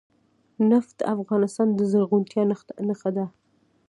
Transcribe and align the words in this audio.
نفت 0.69 0.95
د 0.99 1.01
افغانستان 1.15 1.67
د 1.73 1.79
زرغونتیا 1.91 2.43
نښه 2.89 3.09
ده. 3.17 3.25